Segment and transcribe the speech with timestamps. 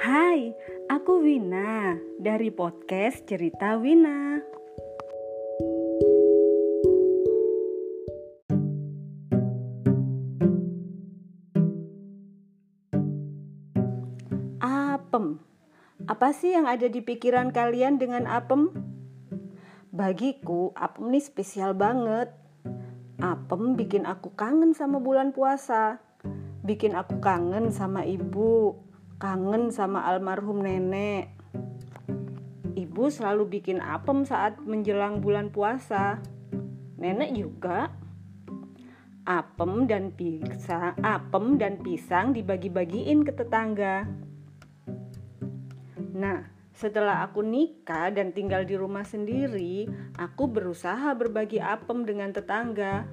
[0.00, 0.56] Hai,
[0.88, 4.40] aku Wina dari podcast Cerita Wina.
[14.64, 15.36] Apem.
[16.08, 18.72] Apa sih yang ada di pikiran kalian dengan apem?
[19.92, 22.32] Bagiku, apem ini spesial banget.
[23.20, 26.00] Apem bikin aku kangen sama bulan puasa.
[26.64, 28.78] Bikin aku kangen sama ibu,
[29.22, 31.30] kangen sama almarhum nenek.
[32.74, 36.18] Ibu selalu bikin apem saat menjelang bulan puasa.
[36.98, 37.94] Nenek juga.
[39.22, 44.10] Apem dan pisang, apem dan pisang dibagi-bagiin ke tetangga.
[46.18, 46.42] Nah,
[46.74, 49.86] setelah aku nikah dan tinggal di rumah sendiri,
[50.18, 53.06] aku berusaha berbagi apem dengan tetangga.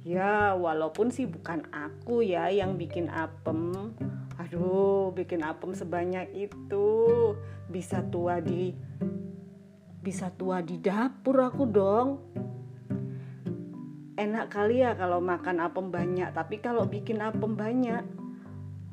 [0.00, 3.92] Ya, walaupun sih bukan aku ya yang bikin apem.
[4.38, 6.86] Aduh, bikin apem sebanyak itu.
[7.66, 8.70] Bisa tua di
[9.98, 12.08] bisa tua di dapur aku dong.
[14.14, 18.02] Enak kali ya kalau makan apem banyak, tapi kalau bikin apem banyak,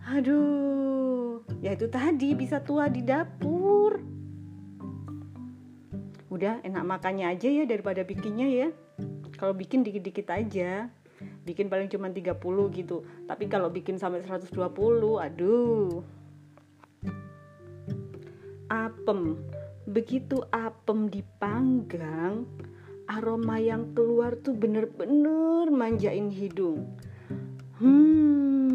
[0.05, 3.97] aduh, ya itu tadi bisa tua di dapur.
[6.29, 8.67] Udah enak makannya aja ya daripada bikinnya ya.
[9.33, 10.93] Kalau bikin dikit-dikit aja
[11.43, 12.35] bikin paling cuma 30
[12.75, 13.05] gitu.
[13.25, 14.51] Tapi kalau bikin sampai 120
[15.21, 16.03] aduh.
[18.67, 19.39] Apem.
[19.85, 22.49] Begitu apem dipanggang
[23.05, 26.97] aroma yang keluar tuh bener-bener manjain hidung.
[27.77, 28.65] Hmm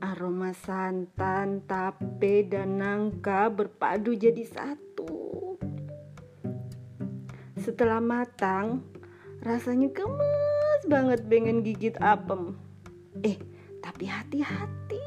[0.00, 5.56] aroma santan tape dan nangka berpadu jadi satu.
[7.56, 8.84] Setelah matang
[9.44, 10.45] rasanya gemes
[10.86, 12.54] banget pengen gigit apem.
[13.26, 13.36] Eh
[13.82, 15.02] tapi hati-hati.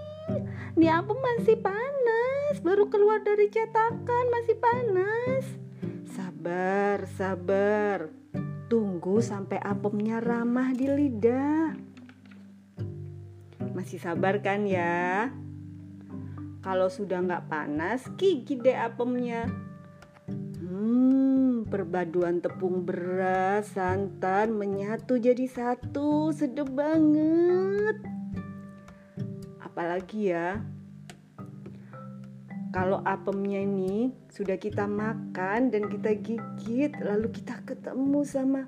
[0.78, 2.62] Ini apem masih panas.
[2.62, 5.44] Baru keluar dari cetakan masih panas.
[6.12, 8.12] Sabar sabar.
[8.70, 11.74] Tunggu sampai apemnya ramah di lidah.
[13.74, 15.32] Masih sabar kan ya?
[16.60, 19.48] Kalau sudah nggak panas gigit deh apemnya
[21.70, 28.02] perpaduan tepung beras, santan menyatu jadi satu, sedap banget.
[29.62, 30.58] Apalagi ya,
[32.74, 38.66] kalau apemnya ini sudah kita makan dan kita gigit, lalu kita ketemu sama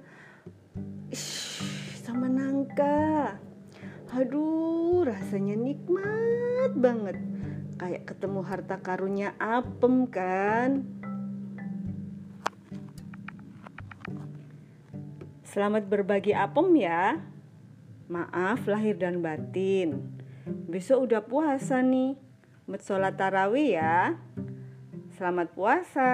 [2.05, 3.41] sama nangka.
[4.13, 7.17] Aduh, rasanya nikmat banget.
[7.81, 11.00] Kayak ketemu harta karunnya apem kan?
[15.51, 17.19] Selamat berbagi apem ya.
[18.07, 19.99] Maaf lahir dan batin.
[20.47, 22.15] Besok udah puasa nih.
[22.71, 24.15] Met sholat tarawih ya.
[25.19, 26.11] Selamat puasa.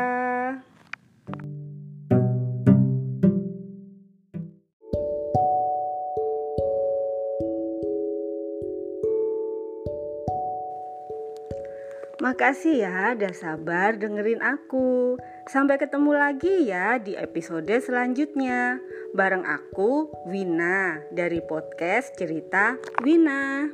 [12.17, 15.21] Makasih ya udah sabar dengerin aku.
[15.45, 18.81] Sampai ketemu lagi ya di episode selanjutnya.
[19.13, 22.73] Bareng aku Wina dari podcast Cerita
[23.05, 23.69] Wina.